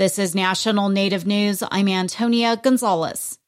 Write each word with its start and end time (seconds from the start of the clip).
This 0.00 0.18
is 0.18 0.34
National 0.34 0.88
Native 0.88 1.26
News. 1.26 1.62
I'm 1.70 1.86
Antonia 1.86 2.56
Gonzalez. 2.56 3.38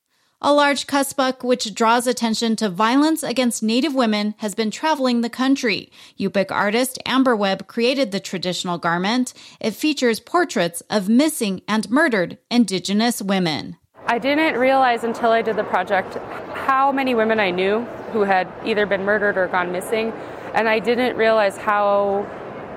A 0.42 0.52
large 0.52 0.86
qaspeq 0.86 1.42
which 1.42 1.74
draws 1.74 2.06
attention 2.06 2.56
to 2.56 2.68
violence 2.68 3.22
against 3.22 3.62
Native 3.62 3.94
women 3.94 4.34
has 4.36 4.54
been 4.54 4.70
traveling 4.70 5.22
the 5.22 5.30
country. 5.30 5.90
Yup'ik 6.20 6.50
artist 6.50 6.98
Amber 7.06 7.34
Webb 7.34 7.68
created 7.68 8.12
the 8.12 8.20
traditional 8.20 8.76
garment. 8.76 9.32
It 9.60 9.70
features 9.70 10.20
portraits 10.20 10.82
of 10.90 11.08
missing 11.08 11.62
and 11.66 11.88
murdered 11.88 12.36
Indigenous 12.50 13.22
women. 13.22 13.78
I 14.06 14.18
didn't 14.18 14.60
realize 14.60 15.04
until 15.04 15.30
I 15.30 15.40
did 15.40 15.56
the 15.56 15.64
project 15.64 16.16
how 16.54 16.92
many 16.92 17.14
women 17.14 17.40
I 17.40 17.50
knew 17.50 17.80
who 18.12 18.24
had 18.24 18.46
either 18.62 18.84
been 18.84 19.06
murdered 19.06 19.38
or 19.38 19.46
gone 19.46 19.72
missing, 19.72 20.12
and 20.52 20.68
I 20.68 20.80
didn't 20.80 21.16
realize 21.16 21.56
how 21.56 22.26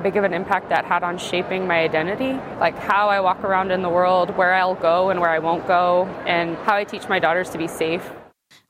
big 0.03 0.17
of 0.17 0.23
an 0.23 0.33
impact 0.33 0.69
that 0.69 0.85
had 0.85 1.03
on 1.03 1.17
shaping 1.17 1.67
my 1.67 1.79
identity, 1.79 2.33
like 2.59 2.77
how 2.77 3.09
I 3.09 3.19
walk 3.19 3.43
around 3.43 3.71
in 3.71 3.81
the 3.81 3.89
world, 3.89 4.35
where 4.37 4.53
I'll 4.53 4.75
go 4.75 5.09
and 5.09 5.19
where 5.19 5.29
I 5.29 5.39
won't 5.39 5.67
go, 5.67 6.05
and 6.25 6.55
how 6.57 6.75
I 6.75 6.83
teach 6.83 7.07
my 7.09 7.19
daughters 7.19 7.49
to 7.51 7.57
be 7.57 7.67
safe. 7.67 8.09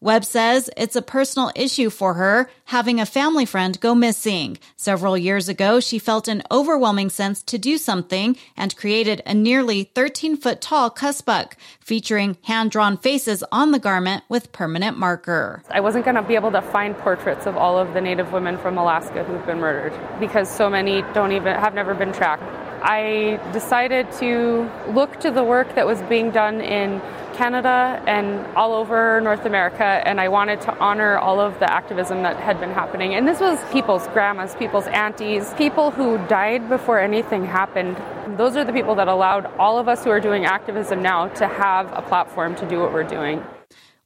Webb 0.01 0.25
says 0.25 0.69
it's 0.75 0.95
a 0.95 1.01
personal 1.01 1.51
issue 1.55 1.89
for 1.89 2.15
her 2.15 2.49
having 2.65 2.99
a 2.99 3.05
family 3.05 3.45
friend 3.45 3.79
go 3.79 3.95
missing. 3.95 4.57
Several 4.75 5.17
years 5.17 5.47
ago, 5.47 5.79
she 5.79 5.99
felt 5.99 6.27
an 6.27 6.43
overwhelming 6.51 7.09
sense 7.09 7.41
to 7.43 7.57
do 7.57 7.77
something 7.77 8.35
and 8.57 8.75
created 8.75 9.21
a 9.25 9.33
nearly 9.33 9.85
13 9.95 10.37
foot 10.37 10.61
tall 10.61 10.91
qaspeq 10.91 11.53
featuring 11.79 12.37
hand 12.43 12.71
drawn 12.71 12.97
faces 12.97 13.43
on 13.51 13.71
the 13.71 13.79
garment 13.79 14.23
with 14.27 14.51
permanent 14.51 14.97
marker. 14.97 15.63
I 15.69 15.79
wasn't 15.79 16.05
going 16.05 16.15
to 16.15 16.23
be 16.23 16.35
able 16.35 16.51
to 16.51 16.61
find 16.61 16.97
portraits 16.97 17.45
of 17.45 17.55
all 17.55 17.77
of 17.77 17.93
the 17.93 18.01
Native 18.01 18.33
women 18.33 18.57
from 18.57 18.77
Alaska 18.77 19.23
who've 19.23 19.45
been 19.45 19.59
murdered 19.59 19.93
because 20.19 20.49
so 20.49 20.69
many 20.69 21.03
don't 21.13 21.31
even 21.31 21.55
have 21.55 21.73
never 21.73 21.93
been 21.93 22.11
tracked. 22.11 22.43
I 22.81 23.39
decided 23.53 24.11
to 24.19 24.69
look 24.89 25.19
to 25.21 25.31
the 25.31 25.43
work 25.43 25.73
that 25.75 25.87
was 25.87 26.01
being 26.03 26.31
done 26.31 26.61
in 26.61 27.01
Canada 27.35 28.01
and 28.07 28.45
all 28.55 28.73
over 28.73 29.19
North 29.21 29.45
America, 29.45 29.83
and 29.83 30.19
I 30.19 30.29
wanted 30.29 30.61
to 30.61 30.77
honor 30.79 31.17
all 31.17 31.39
of 31.39 31.59
the 31.59 31.71
activism 31.71 32.23
that 32.23 32.37
had 32.37 32.59
been 32.59 32.71
happening. 32.71 33.13
And 33.13 33.27
this 33.27 33.39
was 33.39 33.59
people's 33.71 34.07
grandmas, 34.07 34.55
people's 34.55 34.87
aunties, 34.87 35.53
people 35.55 35.91
who 35.91 36.17
died 36.27 36.69
before 36.69 36.99
anything 36.99 37.45
happened. 37.45 37.97
Those 38.37 38.55
are 38.55 38.63
the 38.63 38.73
people 38.73 38.95
that 38.95 39.07
allowed 39.07 39.45
all 39.57 39.77
of 39.77 39.87
us 39.87 40.03
who 40.03 40.09
are 40.09 40.21
doing 40.21 40.45
activism 40.45 41.01
now 41.01 41.27
to 41.29 41.47
have 41.47 41.91
a 41.93 42.01
platform 42.01 42.55
to 42.55 42.67
do 42.67 42.79
what 42.79 42.93
we're 42.93 43.03
doing. 43.03 43.43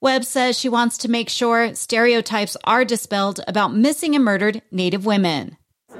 Webb 0.02 0.23
says 0.23 0.58
she 0.58 0.70
wants 0.70 0.98
to 1.00 1.11
make 1.11 1.30
sure 1.30 1.76
stereotypes 1.76 2.56
are 2.64 2.86
dispelled 2.86 3.42
about 3.48 3.76
missing 3.76 4.16
and 4.16 4.23
murdered 4.23 4.61
Native 4.72 5.06
women. 5.06 5.58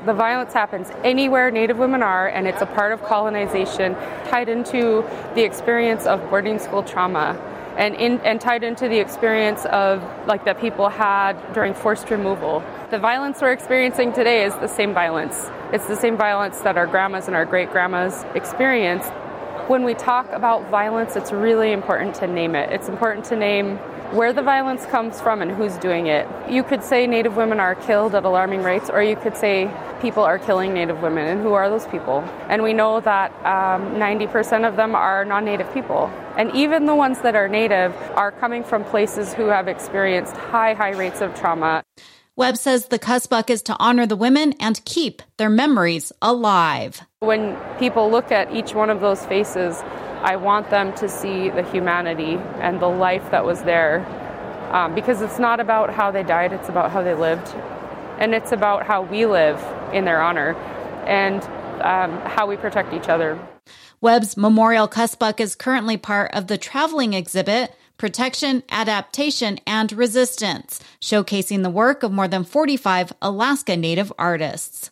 The 0.10 0.16
violence 0.16 0.54
happens 0.54 0.90
anywhere 1.04 1.52
Native 1.52 1.78
women 1.78 2.02
are, 2.02 2.30
and 2.30 2.48
it's 2.48 2.64
a 2.64 2.66
part 2.66 2.94
of 2.94 3.04
colonization 3.04 3.94
tied 4.26 4.50
into 4.50 5.06
the 5.36 5.44
experience 5.44 6.08
of 6.08 6.32
boarding 6.32 6.58
school 6.58 6.82
trauma. 6.82 7.38
And, 7.78 7.94
in, 7.94 8.20
and 8.22 8.42
tied 8.42 8.64
into 8.64 8.90
the 8.90 8.98
experience 8.98 9.66
of 9.68 10.02
like 10.26 10.46
that 10.46 10.60
people 10.60 10.90
had 10.90 11.34
during 11.54 11.76
forced 11.76 12.10
removal. 12.10 12.64
The 12.90 12.98
violence 12.98 13.40
we're 13.40 13.52
experiencing 13.52 14.12
today 14.12 14.46
is 14.46 14.56
the 14.56 14.68
same 14.68 14.96
violence. 14.96 15.52
It's 15.74 15.86
the 15.86 15.96
same 15.96 16.18
violence 16.18 16.60
that 16.62 16.76
our 16.76 16.88
grandmas 16.88 17.28
and 17.28 17.36
our 17.36 17.46
great 17.46 17.70
grandmas 17.72 18.26
experienced. 18.34 19.12
When 19.68 19.84
we 19.84 19.94
talk 19.94 20.28
about 20.32 20.72
violence, 20.72 21.18
it's 21.18 21.32
really 21.32 21.72
important 21.72 22.16
to 22.16 22.26
name 22.26 22.56
it. 22.56 22.72
It's 22.72 22.90
important 22.90 23.26
to 23.26 23.36
name 23.36 23.78
where 24.12 24.34
the 24.34 24.42
violence 24.42 24.88
comes 24.88 25.22
from 25.22 25.44
and 25.44 25.52
who's 25.52 25.78
doing 25.78 26.08
it. 26.08 26.28
You 26.50 26.64
could 26.64 26.84
say 26.84 27.06
Native 27.06 27.38
women 27.38 27.60
are 27.60 27.76
killed 27.76 28.16
at 28.16 28.26
alarming 28.26 28.64
rates, 28.64 28.90
or 28.90 29.04
you 29.04 29.16
could 29.16 29.38
say 29.38 29.72
people 30.02 30.24
are 30.24 30.40
killing 30.40 30.74
Native 30.74 31.02
women, 31.02 31.28
and 31.28 31.42
who 31.42 31.54
are 31.54 31.70
those 31.70 31.88
people? 31.88 32.20
And 32.48 32.64
we 32.64 32.74
know 32.74 33.00
that 33.02 33.32
um, 33.46 33.96
90% 33.96 34.68
of 34.68 34.76
them 34.76 34.96
are 34.96 35.26
non 35.26 35.46
Native 35.46 35.72
people. 35.74 36.12
And 36.38 36.54
even 36.56 36.86
the 36.86 36.96
ones 36.96 37.22
that 37.22 37.36
are 37.36 37.48
Native 37.48 37.96
are 38.16 38.32
coming 38.32 38.64
from 38.64 38.84
places 38.86 39.34
who 39.34 39.48
have 39.48 39.68
experienced 39.68 40.36
high, 40.36 40.74
high 40.74 40.92
rates 40.92 41.22
of 41.22 41.36
trauma. 41.36 41.84
Webb 42.36 42.56
says 42.56 42.86
the 42.86 43.00
qaspeq 43.00 43.50
is 43.50 43.62
to 43.64 43.76
honor 43.80 44.06
the 44.06 44.16
women 44.16 44.54
and 44.62 44.84
keep 44.86 45.22
their 45.36 45.50
memories 45.50 46.14
alive. 46.22 47.02
When 47.20 47.58
people 47.80 48.10
look 48.10 48.32
at 48.32 48.56
each 48.56 48.74
one 48.74 48.90
of 48.90 49.02
those 49.02 49.26
faces, 49.26 49.82
I 50.22 50.38
want 50.38 50.70
them 50.70 50.94
to 50.96 51.10
see 51.10 51.50
the 51.50 51.64
humanity 51.64 52.36
and 52.62 52.80
the 52.80 52.88
life 52.88 53.30
that 53.32 53.44
was 53.44 53.64
there. 53.64 54.06
Um, 54.72 54.96
because 54.96 55.22
it's 55.22 55.40
not 55.40 55.60
about 55.60 55.90
how 55.90 56.12
they 56.12 56.24
died, 56.24 56.54
it's 56.54 56.70
about 56.70 56.92
how 56.92 57.02
they 57.02 57.14
lived. 57.14 57.54
And 58.20 58.36
it's 58.36 58.52
about 58.52 58.86
how 58.86 59.02
we 59.02 59.26
live 59.26 59.60
in 59.94 60.06
their 60.06 60.22
honor 60.22 60.54
and 61.08 61.42
um, 61.82 62.20
how 62.30 62.46
we 62.46 62.58
protect 62.58 62.94
each 62.94 63.10
other. 63.10 63.40
Webb's 64.02 64.38
Memorial 64.38 64.88
Qaspeq 64.88 65.40
is 65.40 65.56
currently 65.56 65.98
part 65.98 66.32
of 66.34 66.48
the 66.48 66.58
traveling 66.58 67.14
exhibit 67.14 67.76
Protection, 67.98 68.64
Adaptation, 68.70 69.60
and 69.68 69.92
Resistance, 69.92 70.80
showcasing 71.02 71.64
the 71.64 71.70
work 71.70 72.02
of 72.02 72.14
more 72.14 72.30
than 72.30 72.46
45 72.46 73.12
Alaska 73.22 73.76
Native 73.76 74.14
artists. 74.18 74.90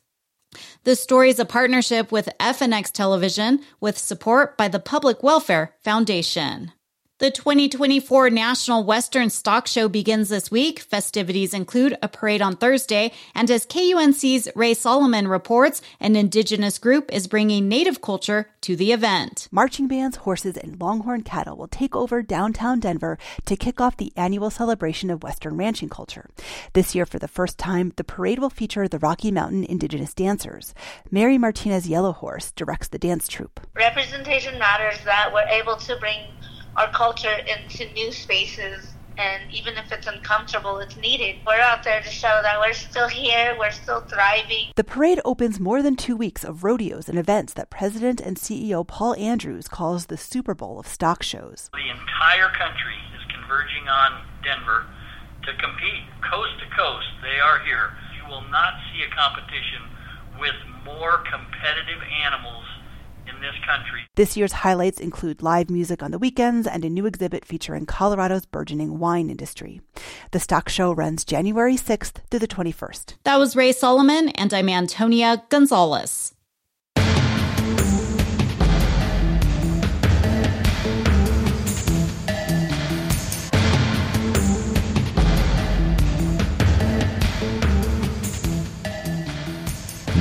The 0.84 0.96
story 0.96 1.30
is 1.30 1.40
a 1.40 1.46
partnership 1.46 2.12
with 2.12 2.30
FNX 2.40 2.92
Television 2.92 3.62
with 3.80 3.98
support 3.98 4.58
by 4.58 4.68
the 4.68 4.80
Public 4.80 5.24
Welfare 5.24 5.74
Foundation. 5.84 6.74
The 7.20 7.32
2024 7.32 8.30
National 8.30 8.84
Western 8.84 9.32
Stock 9.32 9.66
Show 9.66 9.90
begins 9.90 10.30
this 10.30 10.52
week. 10.52 10.82
Festivities 10.82 11.52
include 11.52 11.98
a 12.04 12.08
parade 12.08 12.44
on 12.44 12.56
Thursday, 12.56 13.12
and 13.34 13.50
as 13.50 13.66
KUNC's 13.66 14.48
Ray 14.54 14.76
Solomon 14.76 15.28
reports, 15.28 15.82
an 16.00 16.16
indigenous 16.16 16.78
group 16.78 17.12
is 17.12 17.26
bringing 17.26 17.68
native 17.68 18.04
culture 18.04 18.52
to 18.62 18.76
the 18.76 18.92
event. 18.92 19.48
Marching 19.50 19.88
bands, 19.88 20.18
horses, 20.18 20.58
and 20.58 20.80
longhorn 20.80 21.24
cattle 21.24 21.58
will 21.58 21.68
take 21.68 21.96
over 21.96 22.22
downtown 22.22 22.80
Denver 22.80 23.18
to 23.48 23.56
kick 23.56 23.82
off 23.82 23.98
the 23.98 24.14
annual 24.16 24.52
celebration 24.52 25.10
of 25.10 25.24
Western 25.24 25.58
ranching 25.58 25.90
culture. 25.90 26.30
This 26.74 26.94
year, 26.94 27.08
for 27.08 27.18
the 27.18 27.28
first 27.28 27.58
time, 27.58 27.94
the 27.96 28.04
parade 28.04 28.38
will 28.38 28.52
feature 28.52 28.88
the 28.88 29.00
Rocky 29.00 29.32
Mountain 29.32 29.64
indigenous 29.64 30.14
dancers. 30.14 30.76
Mary 31.10 31.40
Martinez 31.40 31.90
Yellow 31.90 32.12
Horse 32.12 32.52
directs 32.52 32.90
the 32.90 33.00
dance 33.00 33.28
troupe. 33.28 33.60
Representation 33.74 34.60
matters 34.60 35.04
that 35.04 35.34
we're 35.34 35.48
able 35.48 35.78
to 35.78 35.96
bring 35.96 36.20
our 36.78 36.92
culture 36.92 37.36
into 37.48 37.92
new 37.94 38.12
spaces 38.12 38.94
and 39.18 39.52
even 39.52 39.74
if 39.78 39.92
it's 39.92 40.06
uncomfortable, 40.06 40.78
it's 40.78 40.96
needed. 40.96 41.38
We're 41.46 41.60
out 41.60 41.84
there 41.84 42.02
to 42.02 42.10
show 42.10 42.40
that 42.44 42.60
we're 42.60 42.74
still 42.74 43.08
here, 43.08 43.56
we're 43.58 43.72
still 43.72 44.02
thriving. 44.02 44.68
The 44.76 44.84
parade 44.84 45.20
opens 45.26 45.60
more 45.60 45.82
than 45.82 45.96
two 45.96 46.16
weeks 46.16 46.44
of 46.44 46.64
rodeos 46.64 47.10
and 47.10 47.18
events 47.18 47.54
that 47.54 47.72
President 47.72 48.22
and 48.22 48.38
CEO 48.38 48.86
Paul 48.86 49.16
Andrews 49.16 49.68
calls 49.68 50.06
the 50.06 50.18
Super 50.18 50.54
Bowl 50.54 50.80
of 50.80 50.88
stock 50.88 51.24
shows. 51.24 51.72
The 51.74 51.90
entire 51.90 52.50
country 52.50 53.02
is 53.18 53.26
converging 53.34 53.88
on 53.90 54.22
Denver 54.44 54.86
to 55.46 55.54
compete 55.54 56.06
coast 56.22 56.54
to 56.60 56.70
coast. 56.78 57.08
They 57.24 57.40
are 57.40 57.58
here. 57.66 57.98
You 58.22 58.30
will 58.30 58.46
not 58.52 58.74
see 58.94 59.02
a 59.02 59.10
competition 59.16 59.82
with 60.40 60.56
more 60.86 61.24
competitive 61.26 62.04
animals 62.24 62.66
in 63.28 63.42
this 63.42 63.56
country. 63.66 64.02
This 64.16 64.38
year's 64.38 64.52
highlights 64.52 65.00
include 65.00 65.44
live 65.44 65.70
music 65.70 66.02
on 66.02 66.12
the 66.12 66.20
weekends 66.20 66.68
and 66.68 66.84
a 66.84 66.90
new 66.90 67.06
exhibit 67.06 67.46
featuring 67.46 67.86
Colorado's 67.86 68.46
burgeoning 68.46 69.00
wine 69.00 69.30
industry. 69.30 69.82
The 70.32 70.40
stock 70.40 70.70
show 70.70 70.92
runs 70.92 71.26
January 71.26 71.76
6th 71.76 72.22
through 72.30 72.40
the 72.40 72.48
21st. 72.48 73.16
That 73.24 73.38
was 73.38 73.56
Ray 73.56 73.72
Solomon, 73.72 74.30
and 74.30 74.54
I'm 74.54 74.70
Antonia 74.70 75.44
Gonzalez. 75.50 76.34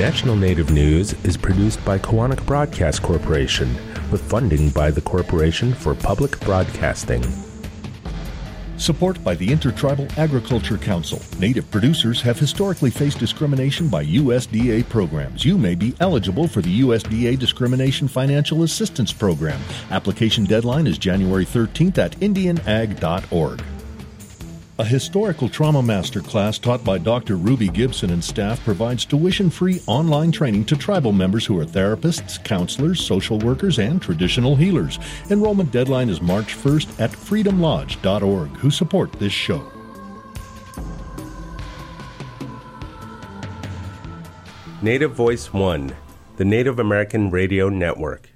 National 0.06 0.36
Native 0.36 0.70
News 0.70 1.14
is 1.24 1.36
produced 1.36 1.84
by 1.84 1.98
Koahnic 1.98 2.46
Broadcast 2.46 3.02
Corporation 3.02 3.68
with 4.12 4.22
funding 4.22 4.70
by 4.70 4.88
the 4.88 5.00
Corporation 5.00 5.74
for 5.74 5.96
Public 5.96 6.38
Broadcasting. 6.42 7.24
Support 8.76 9.24
by 9.24 9.34
the 9.34 9.50
Intertribal 9.50 10.06
Agriculture 10.16 10.78
Council. 10.78 11.20
Native 11.40 11.68
producers 11.72 12.22
have 12.22 12.38
historically 12.38 12.88
faced 12.88 13.18
discrimination 13.18 13.88
by 13.88 14.04
USDA 14.04 14.88
programs. 14.88 15.44
You 15.44 15.58
may 15.58 15.74
be 15.74 15.92
eligible 15.98 16.46
for 16.46 16.62
the 16.62 16.82
USDA 16.82 17.36
Discrimination 17.36 18.06
Financial 18.06 18.62
Assistance 18.62 19.12
Program. 19.12 19.60
Application 19.90 20.44
deadline 20.44 20.86
is 20.86 20.98
January 20.98 21.44
13th 21.44 21.98
at 21.98 22.12
indianag.org. 22.20 23.60
A 24.78 24.84
historical 24.84 25.48
trauma 25.48 25.82
master 25.82 26.20
class 26.20 26.58
taught 26.58 26.84
by 26.84 26.98
Dr. 26.98 27.36
Ruby 27.36 27.68
Gibson 27.68 28.10
and 28.10 28.22
staff 28.22 28.62
provides 28.62 29.06
tuition 29.06 29.48
free 29.48 29.80
online 29.86 30.30
training 30.30 30.66
to 30.66 30.76
tribal 30.76 31.12
members 31.12 31.46
who 31.46 31.58
are 31.58 31.64
therapists, 31.64 32.42
counselors, 32.44 33.02
social 33.02 33.38
workers, 33.38 33.78
and 33.78 34.02
traditional 34.02 34.54
healers. 34.54 34.98
Enrollment 35.30 35.70
deadline 35.70 36.10
is 36.10 36.20
March 36.20 36.54
1st 36.54 37.00
at 37.00 37.10
freedomlodge.org, 37.10 38.50
who 38.50 38.70
support 38.70 39.10
this 39.12 39.32
show. 39.32 39.64
Native 44.82 45.12
Voice 45.12 45.54
One, 45.54 45.96
the 46.36 46.44
Native 46.44 46.80
American 46.80 47.30
Radio 47.30 47.70
Network. 47.70 48.28